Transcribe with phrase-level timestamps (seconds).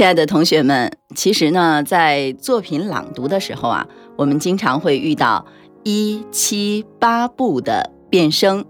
[0.00, 5.44] 亲爱的同学们，其实呢，在作品朗读的时候啊，我们经常会遇到
[5.84, 8.64] 一七八步的变声。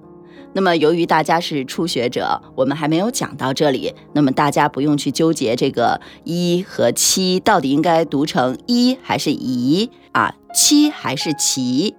[0.54, 11.94] 那么，由于大家是初学者，我们还没有讲到这里，那么大家不用去纠结这个一和七到底应该读成一还是一啊，七还是齐。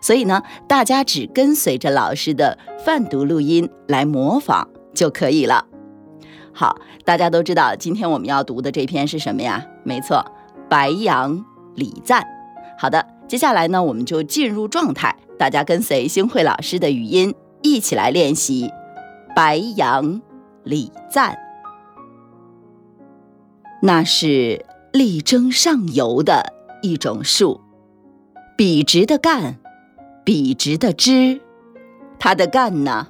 [0.00, 5.66] 所以呢，大家只跟随着老师的泛读录音来模仿就可以了。
[6.58, 9.62] 好，大家都知道今天我们要读的这篇是什么呀？
[9.84, 10.24] 没错，
[10.70, 11.44] 白杨
[11.74, 12.26] 礼赞。
[12.78, 17.34] 好的，接下来呢，我们就进入状态，大家跟随星慧老师的语音。
[17.62, 18.70] 一起来练习
[19.34, 20.22] 白杨
[20.64, 21.36] 礼赞。
[23.82, 27.60] 那是力争上游的一种树，
[28.56, 29.58] 笔直的干，
[30.24, 31.42] 笔直的枝。
[32.18, 33.08] 它的干呢，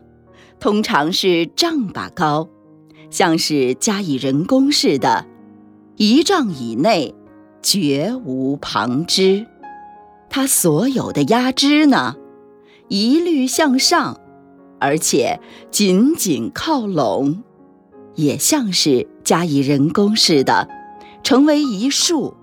[0.58, 2.48] 通常是丈把高，
[3.10, 5.26] 像是加以人工似的，
[5.96, 7.14] 一丈以内
[7.62, 9.46] 绝无旁枝。
[10.28, 12.16] 它所有的压枝呢，
[12.88, 14.20] 一律向上。
[14.78, 17.42] 而且紧紧靠拢，
[18.14, 20.68] 也像是加以人工似的，
[21.22, 22.34] 成为一束，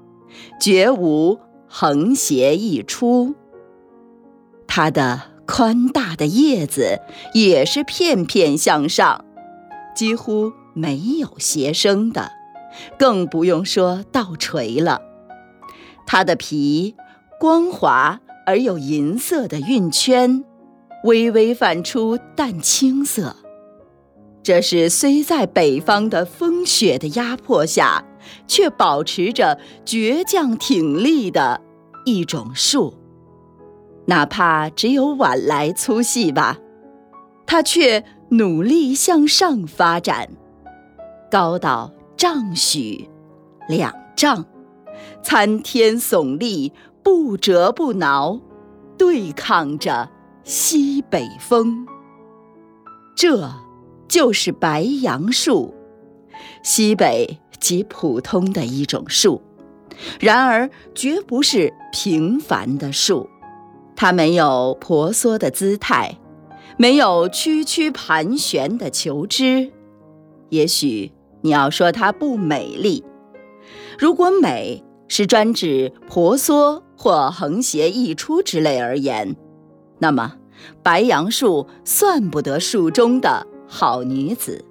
[0.59, 3.35] 绝无横斜一出。
[4.65, 7.01] 它的宽大的叶子
[7.35, 9.23] 也是片片向上，
[9.95, 12.31] 几乎没有斜生的，
[12.97, 15.01] 更不用说倒垂了。
[16.05, 16.95] 它的皮
[17.39, 20.43] 光滑而有银色的晕圈。
[21.03, 23.35] 微微泛出淡青色，
[24.41, 28.05] 这是虽在北方的风雪的压迫下，
[28.47, 31.59] 却保持着倔强挺立的
[32.05, 32.93] 一种树。
[34.05, 36.57] 哪怕只有晚来粗细吧，
[37.45, 40.27] 它却努力向上发展，
[41.29, 43.07] 高到丈许、
[43.69, 44.43] 两丈，
[45.21, 46.73] 参天耸立，
[47.03, 48.39] 不折不挠，
[48.97, 50.09] 对抗着。
[50.43, 51.87] 西北风，
[53.15, 53.49] 这
[54.09, 55.73] 就是白杨树，
[56.63, 59.41] 西北极普通的一种树，
[60.19, 63.29] 然而绝不是平凡的树。
[63.95, 66.17] 它没有婆娑的姿态，
[66.83, 69.71] 没有曲曲盘旋的球枝。
[70.49, 73.05] 也许你要说它不美丽，
[73.97, 79.37] 如果美是专指婆娑或横斜溢出之类而言。
[79.99, 80.33] 那么，
[80.83, 84.65] 白杨树算不得树中的好女子，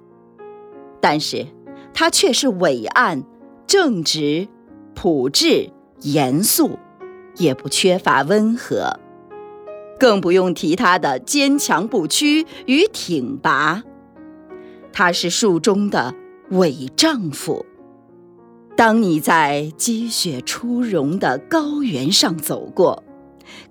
[1.01, 1.47] 但是
[1.95, 3.23] 她却是伟岸、
[3.65, 4.47] 正直、
[4.93, 5.71] 朴质、
[6.01, 6.77] 严肃，
[7.37, 8.99] 也不缺乏温和，
[10.03, 13.83] 更不用提他的坚强不屈与挺拔。
[14.91, 16.13] 他是树中的
[16.49, 17.65] 伟丈夫。
[18.75, 23.01] 当你在积雪初融的高原上走过。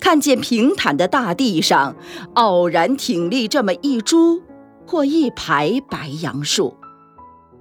[0.01, 1.97] 看见平坦的大地上
[2.33, 4.41] 傲然挺立这么一株
[4.87, 6.79] 或一排白杨树，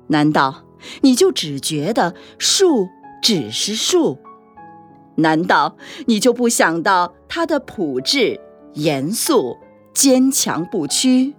[0.07, 0.63] 难道
[1.01, 2.87] 你就只觉得树
[3.21, 4.17] 只是树？
[5.15, 8.39] 难道你就不想到它的朴质、
[8.73, 9.57] 严肃、
[9.93, 11.35] 坚强不屈？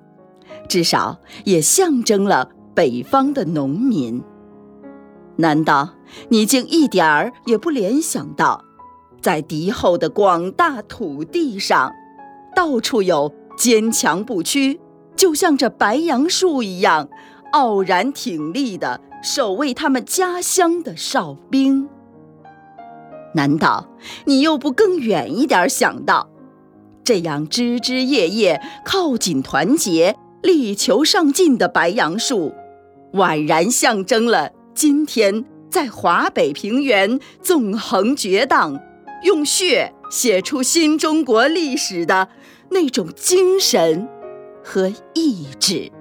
[0.68, 4.22] 至少也象征了北方的农民。
[5.36, 5.94] 难道
[6.28, 8.64] 你竟一点儿也不联想到？
[9.20, 11.92] 在敌后的广大土地上，
[12.56, 14.80] 到处有坚强不屈，
[15.14, 17.08] 就像这白杨树一样
[17.52, 21.88] 傲然挺立的守卫他们家乡的哨兵。
[23.34, 23.86] 难道
[24.24, 26.28] 你又不更远一点想到，
[27.04, 32.52] 这样枝枝叶叶靠紧团结、力求上进的白杨树，
[33.14, 38.80] 宛然象征了今天在华北平原纵横绝荡。
[39.24, 42.28] 用血写出新中国历史的
[42.70, 44.08] 那种精神
[44.64, 45.92] 和意志。